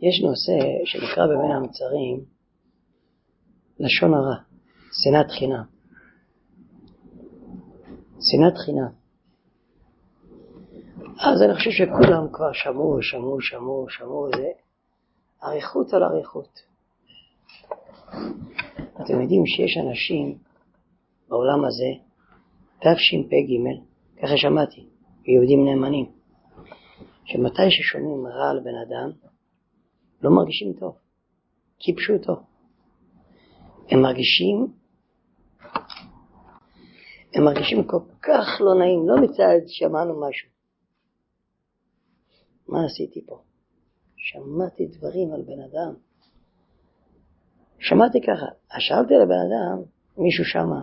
[0.00, 2.24] יש נושא שנקרא בבין המצרים
[3.78, 4.36] לשון הרע,
[4.92, 5.64] שנאת חינם.
[8.20, 9.06] שנאת חינם.
[11.20, 14.48] אז אני חושב שכולם כבר שמעו, שמעו, שמעו, שמעו, זה
[15.44, 16.60] אריכות על אריכות.
[19.02, 20.38] אתם יודעים שיש אנשים
[21.28, 21.90] בעולם הזה,
[22.78, 23.48] תשפ"ג,
[24.22, 24.86] ככה שמעתי,
[25.24, 26.06] יהודים נאמנים,
[27.24, 29.10] שמתי ששומעים רע על בן אדם,
[30.22, 30.98] לא מרגישים טוב,
[31.78, 32.32] כפשוטו.
[33.90, 34.66] הם מרגישים,
[37.34, 40.48] הם מרגישים כל כך לא נעים, לא מצד שמענו משהו.
[42.68, 43.42] מה עשיתי פה?
[44.16, 45.94] שמעתי דברים על בן אדם.
[47.78, 48.46] שמעתי ככה,
[48.78, 49.82] שאלתי על הבן אדם,
[50.18, 50.80] מישהו שמע,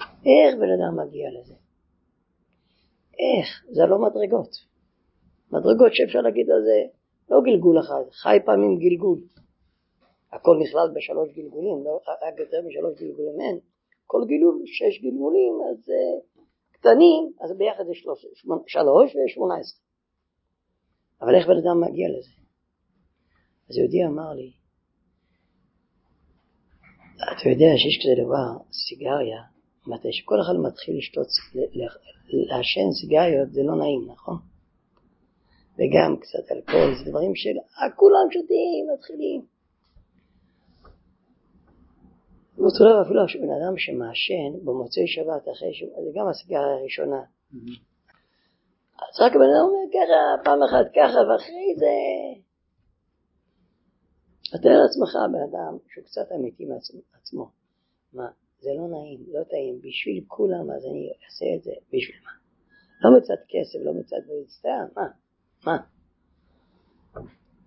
[0.00, 1.54] איך בן אדם מגיע לזה?
[3.18, 3.64] איך?
[3.70, 4.50] זה לא מדרגות.
[5.52, 6.96] מדרגות שאפשר להגיד על זה
[7.30, 9.18] לא גלגול אחד, חי פעמים גלגול.
[10.32, 13.58] הכל נכלל בשלוש גלגולים, לא רק יותר משלוש גלגולים אין.
[14.06, 16.40] כל גילול, שש גלגולים, אז uh,
[16.72, 18.26] קטנים, אז ביחד זה שלוש,
[18.66, 19.80] שלוש ושמונה עשרה.
[21.20, 22.30] אבל איך בן אדם מגיע לזה?
[23.70, 24.52] אז יהודי אמר לי,
[27.16, 29.42] אתה יודע שיש כזה דבר, סיגריה,
[29.86, 31.26] מתי שכל אחד מתחיל לשתות,
[32.50, 34.38] לעשן סיגריות זה לא נעים, נכון?
[35.78, 37.56] וגם קצת אלכוהול, זה דברים של
[37.96, 39.42] כולם שותים, מתחילים.
[42.56, 47.22] באותו דבר אפילו שבן אדם שמעשן במוצאי שבת אחרי שהוא, זה גם הסיגריה הראשונה.
[49.02, 51.92] אז רק הבן אדם אומר ככה, פעם אחת ככה, ואחרי זה...
[54.48, 57.50] אתה תאר לעצמך בן אדם שהוא קצת אמיתי מעצמו.
[58.12, 58.28] מה,
[58.60, 62.30] זה לא נעים, לא טעים, בשביל כולם אז אני אעשה את זה, בשביל מה?
[63.02, 65.06] לא מצד כסף, לא מצד סתם, מה?
[65.66, 65.76] מה?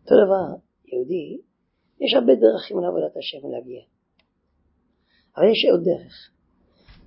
[0.01, 1.41] אותו דבר, יהודי,
[1.99, 3.81] יש הרבה דרכים לעבודת השם להגיע.
[5.37, 6.31] אבל יש עוד דרך.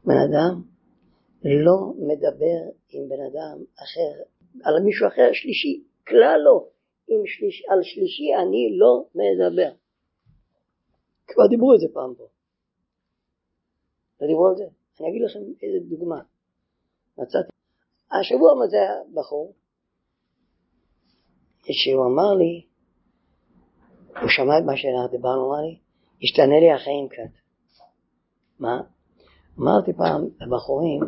[0.04, 0.62] בן אדם
[1.44, 4.22] לא מדבר עם בן אדם אחר,
[4.64, 6.68] על מישהו אחר שלישי, כלל לא.
[7.08, 9.72] עם שליש, על שלישי אני לא מדבר.
[11.26, 12.26] כבר דיברו את זה פעם פה.
[14.20, 14.64] לא דיברו על זה?
[15.00, 16.22] אני אגיד לכם איזה דוגמה.
[17.18, 17.52] מצאתי.
[18.10, 18.66] השבוע מה
[21.62, 22.64] זה שהוא אמר לי,
[24.20, 25.78] הוא שמע את מה שדיברנו, אמר לי,
[26.22, 27.32] השתנה לי החיים קצת.
[28.58, 28.80] מה?
[29.58, 31.00] אמרתי פעם לבחורים,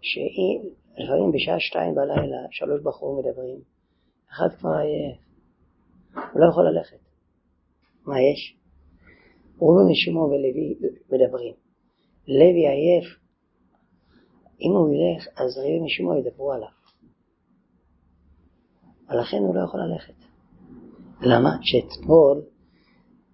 [0.00, 3.60] שלפעמים בשעה שתיים בלילה, שלוש בחורים מדברים,
[4.30, 5.18] אחד כבר עייף,
[6.14, 6.98] הוא לא יכול ללכת.
[8.06, 8.56] מה יש?
[9.60, 10.74] ראובן ושמעון ולוי
[11.12, 11.54] מדברים.
[12.28, 13.04] לוי עייף,
[14.60, 16.75] אם הוא ילך, אז ראובן ושמעון ידברו עליו.
[19.08, 20.14] ולכן הוא לא יכול ללכת.
[21.20, 21.50] למה?
[21.62, 22.42] שאתמול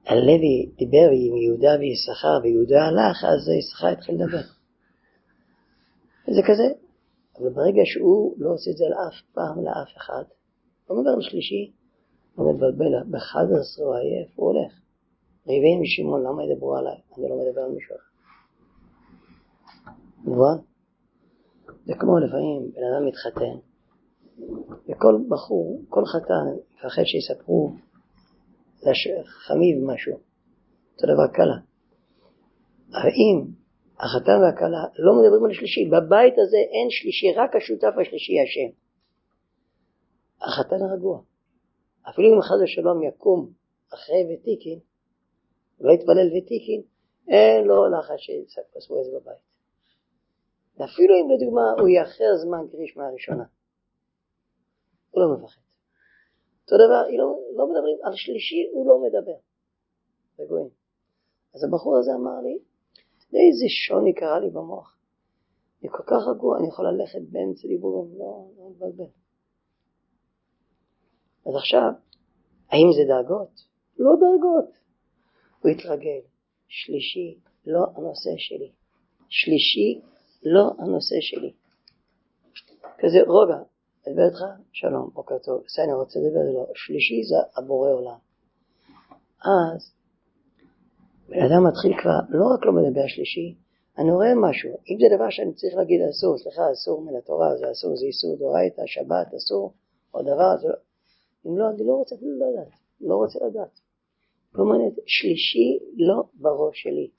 [0.06, 4.42] הלוי דיבר עם יהודה ויששכר ויהודה הלך, אז יששכר התחיל לדבר.
[6.28, 6.68] וזה כזה.
[7.38, 10.22] אבל ברגע שהוא לא עושה את זה לאף פעם, לאף אחד,
[10.90, 11.72] לא מדבר לשלישי,
[12.38, 14.72] לא מתבלבל, ב-11 הוא עייף, הוא הולך.
[15.46, 17.00] ריבין ושמעון, למה ידברו עליי?
[17.18, 18.12] אני לא מדבר על מישהו אחר.
[20.24, 20.56] מובן?
[21.84, 23.56] זה כמו לפעמים בן אדם מתחתן,
[24.88, 27.72] וכל בחור, כל חתן, מפחד שיספרו
[28.82, 30.18] לחמיב משהו,
[30.94, 31.58] אותו דבר קלה.
[32.90, 33.46] אבל אם
[34.00, 38.70] החתן והכלה לא מדברים על השלישי, בבית הזה אין שלישי, רק השותף השלישי השם.
[40.40, 41.20] החתן רגוע.
[42.10, 43.50] אפילו אם חס ושלום יקום
[43.94, 44.78] אחרי ותיקין,
[45.80, 46.82] לא יתפלל ותיקין,
[47.28, 49.42] אין לו לחץ שיעשו את זה בבית.
[50.76, 53.44] ואפילו אם לדוגמה הוא יאחר זמן קריש מהראשונה.
[55.12, 55.60] הוא לא מפחד.
[56.62, 59.38] אותו דבר, לא, לא מדברים, על שלישי הוא לא מדבר.
[60.38, 60.68] רגועים.
[61.54, 62.58] אז הבחור הזה אמר לי,
[63.34, 64.96] איזה שוני קרה לי במוח.
[65.82, 69.10] אני כל כך רגוע, אני יכול ללכת באמצע דיבורים, לא, לא מבלבל.
[71.46, 71.90] אז עכשיו,
[72.70, 73.60] האם זה דאגות?
[73.98, 74.78] לא דאגות.
[75.60, 76.20] הוא התרגל.
[76.68, 78.72] שלישי, לא הנושא שלי.
[79.28, 80.00] שלישי,
[80.42, 81.52] לא הנושא שלי.
[82.98, 83.62] כזה רוגע,
[84.06, 88.18] לדבר איתך, שלום, בוקר טוב, בסדר, אני רוצה לדבר איתו, שלישי זה הבורא עולם.
[89.44, 89.92] אז
[91.28, 93.54] בן אדם מתחיל כבר, לא רק לא מדבר שלישי,
[93.98, 97.70] אני רואה משהו, אם זה דבר שאני צריך להגיד אסור, סליחה, אסור מן התורה, זה
[97.72, 99.72] אסור, זה איסור דורייתא, שבת, אסור,
[100.14, 100.74] או דבר, זה לא,
[101.46, 103.80] אם לא, אני לא רוצה אפילו לדעת, לא רוצה לדעת.
[104.54, 107.10] מעניין, שלישי לא בראש שלי.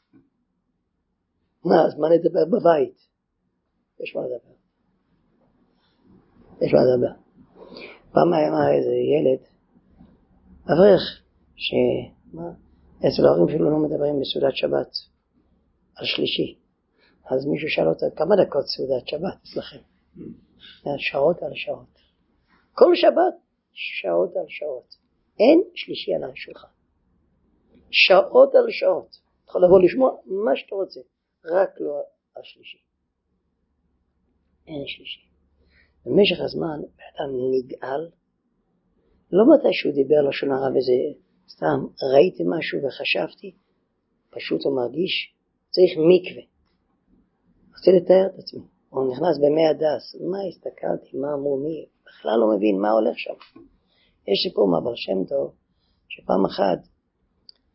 [1.66, 2.98] מה, אז מה נדבר בבית?
[4.00, 4.63] יש מה לדבר.
[6.62, 7.14] יש מה לדבר.
[8.14, 9.42] פעם היה איזה ילד,
[10.66, 11.22] אברך,
[11.56, 12.50] שמה,
[13.00, 14.92] אצל ההורים שלו לא מדברים בסעודת שבת
[15.96, 16.60] על שלישי.
[17.26, 19.84] אז מישהו שאל אותה, כמה דקות סעודת שבת אצלכם?
[21.10, 22.00] שעות על שעות.
[22.74, 23.36] כל שבת
[23.72, 24.96] שעות על שעות.
[25.40, 26.68] אין שלישי על השולחן.
[27.92, 29.10] שעות על שעות.
[29.10, 31.00] אתה יכול לבוא לשמוע מה שאתה רוצה,
[31.46, 32.02] רק לא
[32.38, 32.78] השלישי.
[34.68, 35.33] אין שלישי.
[36.06, 38.10] במשך הזמן אדם נגאל,
[39.32, 40.94] לא מתי שהוא דיבר לשון הרע וזה
[41.50, 43.56] סתם ראיתי משהו וחשבתי,
[44.30, 45.34] פשוט הוא מרגיש,
[45.70, 46.44] צריך מקווה.
[47.78, 48.62] רוצה לתאר את עצמי.
[48.90, 53.34] הוא נכנס במי הדס, מה הסתכלתי, מה אמרו מי, בכלל לא מבין מה הולך שם.
[54.28, 55.54] יש סיפור מהבר שם טוב,
[56.10, 56.80] שפעם אחת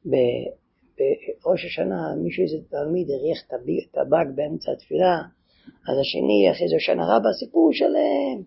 [0.04, 3.40] בראש השנה מישהו, איזה תלמיד, הריח
[3.92, 5.22] טבק באמצע התפילה,
[5.88, 8.38] אז השני אחרי זה שנה רבה, סיפור שלם.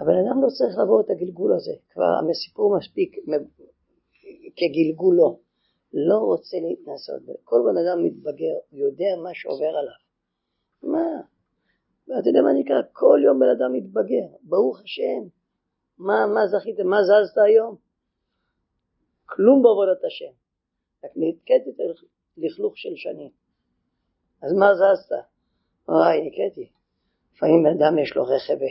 [0.00, 3.16] הבן אדם לא צריך לעבור את הגלגול הזה, כבר הסיפור מספיק
[4.56, 5.38] כגלגולו.
[5.92, 7.22] לא רוצה להתנסות.
[7.44, 10.00] כל בן אדם מתבגר, יודע מה שעובר עליו.
[10.82, 11.20] מה?
[12.08, 12.76] ואתה יודע מה נקרא?
[12.92, 15.22] כל יום בן אדם מתבגר, ברוך השם.
[15.98, 16.80] מה, מה זכית?
[16.80, 17.76] מה זזת היום?
[19.26, 20.32] כלום בעבודת השם.
[21.04, 21.80] רק נתקעתי את
[22.38, 23.30] הלכלוך של שנים.
[24.42, 25.12] אז מה זזת?
[25.88, 26.68] וואי, נקראתי.
[27.34, 28.62] לפעמים אדם יש לו רכב,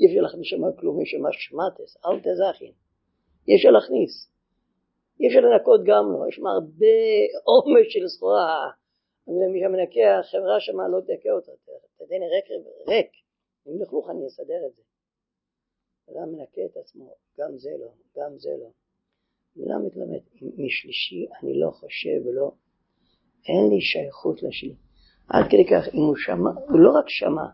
[0.00, 2.72] אי אפשר להכניס שם כלום, יש שם שמטס, אל תזכין.
[3.48, 4.30] אי אפשר להכניס.
[5.20, 6.96] אי אפשר לנקות גם לא, יש שם הרבה
[7.44, 8.70] עומס של סחורה.
[9.26, 11.52] מי שמנקה, החברה שם לא תקה אותה,
[11.98, 12.44] תדעני ריק,
[12.88, 13.10] ריק.
[13.66, 14.82] אם לכלוך אני אסדר את זה.
[16.10, 18.70] אדם מנקה את עצמו, גם זה לא, גם זה לא.
[19.64, 20.20] אדם מתלמד,
[20.58, 22.50] משלישי אני לא חושב ולא,
[23.48, 24.74] אין לי שייכות לשני.
[25.32, 27.46] עד כדי כך, אם הוא שמע, הוא לא רק שמע,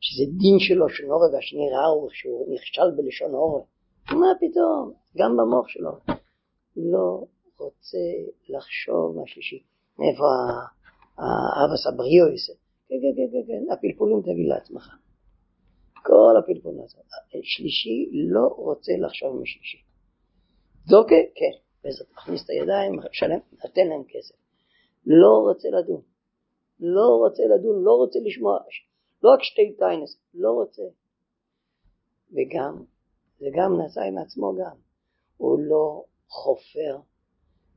[0.00, 3.64] שזה דין שלו, שנורא והשני ראה שהוא נכשל בלשון אורך,
[4.10, 5.92] מה פתאום, גם במוח שלו,
[6.76, 7.24] לא
[7.58, 7.98] רוצה
[8.48, 9.62] לחשוב מהשלישי.
[9.98, 10.24] מאיפה
[11.18, 12.50] האבס הבריאויס?
[12.88, 14.88] כן, כן, כן, כן, כן, הפלפולים תגיד לעצמך.
[16.02, 17.02] כל הפלפולים לעצמך.
[17.42, 19.78] שלישי לא רוצה לחשוב משלישי.
[20.86, 21.54] דוקה, כן,
[21.84, 24.34] בעזרת מכניס את הידיים, שלם, נתן להם כסף.
[25.06, 26.11] לא רוצה לדון.
[26.82, 28.58] לא רוצה לדון, לא רוצה לשמוע,
[29.22, 30.82] לא רק שתי טיינס, לא רוצה.
[32.32, 32.84] וגם,
[33.38, 34.76] זה גם נעשה עם עצמו גם.
[35.36, 36.98] הוא לא חופר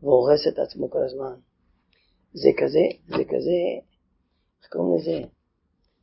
[0.01, 1.35] והורס את עצמו כל הזמן.
[2.33, 3.59] זה כזה, זה כזה,
[4.61, 5.27] איך קוראים לזה?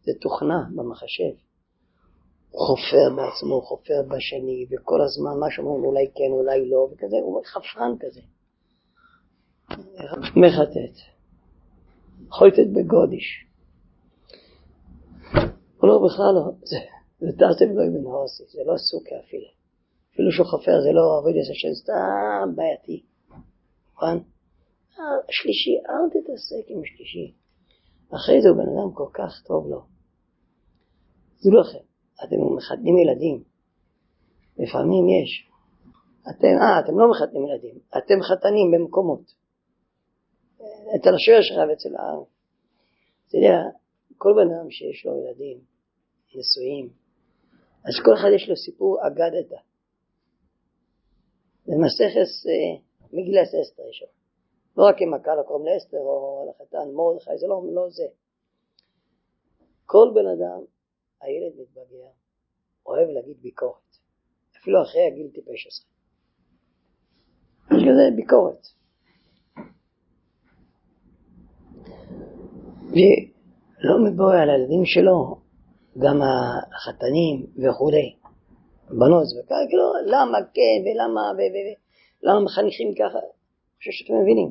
[0.03, 1.35] זה תוכנה במחשב.
[2.51, 7.17] הוא חופר בעצמו, הוא חופר בשני, וכל הזמן מה שאומרים אולי כן, אולי לא, וכזה,
[7.23, 8.21] הוא חפרן כזה.
[10.43, 11.22] מחטט.
[12.31, 13.47] חויטת בגודיש.
[15.83, 16.77] לא, בכלל לא, זה,
[17.21, 19.49] זה תרתי ולא אבן האוסי, זה לא סוכה אפילו.
[20.15, 23.03] אפילו שהוא חופר זה לא עבוד עשר שם, סתם בעייתי.
[23.95, 24.19] מובן?
[25.29, 27.35] השלישי, אל תתעסק עם השלישי.
[28.15, 29.83] אחרי זה הוא בן אדם כל כך טוב לו.
[31.41, 31.85] תדעו לכם,
[32.25, 33.43] אתם מחתנים ילדים,
[34.59, 35.51] לפעמים יש.
[36.31, 39.42] אתם, אה, אתם לא מחתנים ילדים, אתם חתנים במקומות.
[40.97, 42.23] אצל השוער שלך ואצל העם.
[43.29, 43.59] אתה יודע,
[44.19, 45.61] כל בן אדם שיש לו ילדים,
[46.35, 46.91] נשואים,
[47.85, 49.61] אז כל אחד יש לו סיפור אגדתא.
[51.67, 52.83] במסכת אה,
[53.13, 54.09] מגילת אסתר יש לו.
[54.77, 58.07] לא רק עם הקהל הקוראים לאסתר או לחתן מרדכי, זה לא, לא זה.
[59.87, 60.65] כל בן אדם,
[61.21, 62.09] הילד מתבגר,
[62.87, 63.97] אוהב להגיד ביקורת.
[64.57, 65.91] אפילו אחרי הגיל טיפש עשרה.
[67.77, 68.67] יש כזה ביקורת.
[72.93, 75.37] ולא מבוא על הילדים שלו,
[75.99, 78.15] גם החתנים וכולי,
[78.99, 81.23] בנות וכאלה, כאילו, למה כן ולמה
[82.23, 84.51] ולמה מחנכים ככה, אני חושב שאתם מבינים.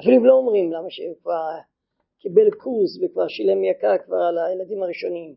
[0.00, 1.50] אפילו אם לא אומרים למה שהוא כבר
[2.20, 5.34] קיבל קורס וכבר שילם יקר כבר על הילדים הראשונים.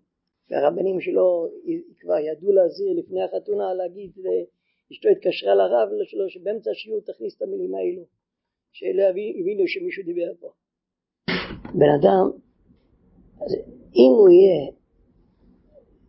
[0.49, 1.47] והרבנים שלו
[1.99, 7.75] כבר ידעו להזהיר לפני החתונה להגיד לאשתו התקשרה לרב שלו שבאמצע השיעור תכניס את המילים
[7.75, 8.03] האלו.
[8.71, 10.49] שלא הבינו שמישהו דיבר פה
[11.73, 12.31] בן אדם
[13.95, 14.71] אם הוא יהיה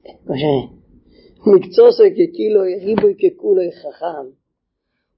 [0.02, 4.26] כמו שמקצוע סוי כקילו ריבוי ככולו חכם.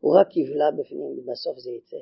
[0.00, 1.96] הוא רק יבלע בפנים ובסוף זה יצא.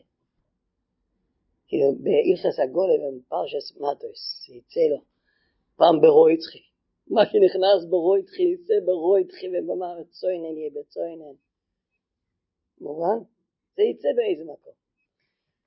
[1.69, 5.01] כאילו באילכס הגולם פרשס מטוס יצא לו.
[5.77, 6.71] פעם ברויצחי
[7.11, 11.35] מה שנכנס ברויצחי יצא ברויצחי ובמה צוינן יהיה בצוינן
[12.81, 13.19] מובן?
[13.77, 14.73] זה יצא באיזה מקום.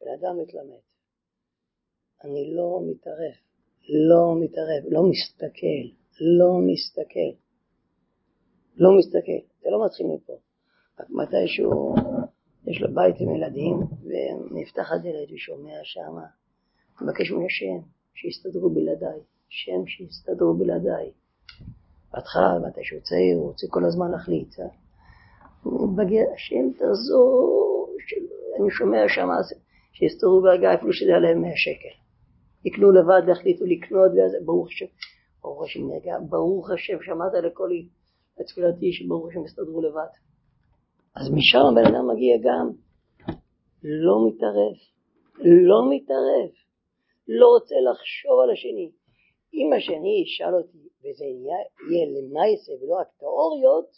[0.02, 0.93] בן אדם מתלמד
[2.24, 3.34] אני לא מתערב
[3.90, 5.84] לא מתערב, לא מסתכל,
[6.22, 7.38] לא מסתכל,
[8.78, 10.34] לא מסתכל, זה לא מתחיל מפה,
[11.00, 11.96] רק מתישהו
[12.68, 16.26] יש לו בית עם ילדים, ונפתח הדלת ושומע שמה,
[17.02, 21.12] מבקש מהשם שיסתדרו בלעדיי, שם שיסתדרו בלעדיי.
[22.14, 24.60] בהתחלה, מתי שהוא צעיר, הוא רוצה כל הזמן להחליט.
[24.60, 24.66] אה?
[25.66, 27.96] מתבגר, השם תעזור,
[28.60, 29.28] אני שומע שם
[29.94, 32.03] שיסתדרו ברגע אפילו שזה עליהם 100 שקל.
[32.66, 34.86] יקנו לבד, יחליטו לקנות, ואז ברוך השם,
[35.42, 37.88] ברוך השם נרגע, ברוך השם, שמעת לקולי,
[38.40, 40.12] לתפילתי שברוך השם יסתדרו לבד.
[41.16, 42.70] אז משם הבן אדם מגיע גם,
[43.84, 44.76] לא מתערב,
[45.70, 46.50] לא מתערב,
[47.28, 48.92] לא רוצה לחשוב על השני.
[49.54, 53.90] אם השני ישאל אותי, וזה יהיה למעשה ולא רק תיאוריות,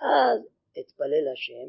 [0.00, 0.40] אז
[0.80, 1.68] אתפלל השם,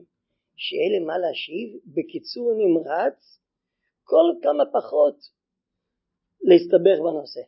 [0.56, 3.40] שיהיה לי מה להשיב, בקיצור נמרץ,
[4.04, 5.16] כל כמה פחות
[6.43, 7.41] להסתבך בנושא.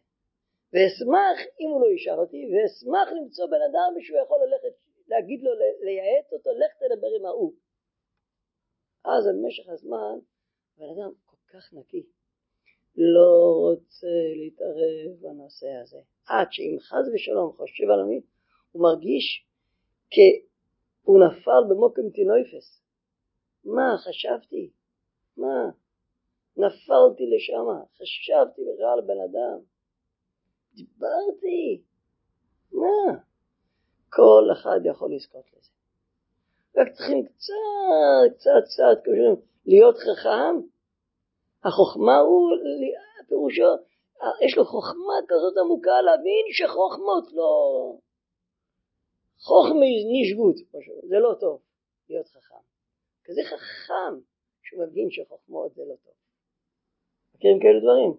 [0.73, 4.75] ואשמח, אם הוא לא ישאל אותי, ואשמח למצוא בן אדם שהוא יכול ללכת,
[5.07, 5.51] להגיד לו,
[5.85, 7.53] לייעץ אותו, לך תדבר עם ההוא.
[9.05, 10.19] אז במשך הזמן,
[10.77, 12.03] בן אדם כל כך נקי,
[12.95, 15.99] לא רוצה להתערב בנושא הזה.
[16.27, 18.21] עד שאם חס ושלום חושב על עמי,
[18.71, 19.45] הוא מרגיש
[20.09, 22.81] שהוא נפל במוקם טינויפס.
[23.65, 24.69] מה חשבתי?
[25.37, 25.69] מה?
[26.57, 27.65] נפלתי לשם,
[27.97, 29.59] חשבתי בכלל בן אדם.
[30.73, 31.81] דיברתי.
[32.71, 33.19] מה?
[34.09, 35.71] כל אחד יכול לזכות לזה.
[36.77, 39.11] רק צריכים קצת, קצת, קצת,
[39.65, 40.55] להיות חכם.
[41.63, 42.49] החוכמה הוא,
[43.27, 43.71] פירושו,
[44.45, 47.51] יש לו חוכמה כזאת עמוקה להבין שחוכמות לא...
[49.39, 50.55] חוכמי נשבות,
[51.09, 51.61] זה לא טוב
[52.09, 52.63] להיות חכם.
[53.23, 54.13] כזה חכם
[54.63, 56.13] שהוא מבין שחוכמות זה לא טוב.
[57.43, 58.13] מכירים כאלה דברים?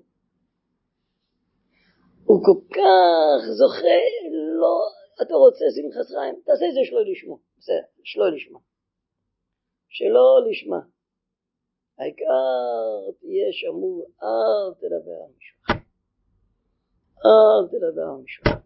[2.24, 3.98] הוא כל כך זוכה,
[4.60, 4.76] לא,
[5.22, 8.58] אתה רוצה שמחת חיים, תעשה את זה שלא לשמו, בסדר, שלא לשמה.
[9.88, 10.80] שלא לשמה.
[11.98, 15.80] העיקר תהיה שמור, אל תדבר על אחר.
[17.26, 18.63] אל תדבר על אחר.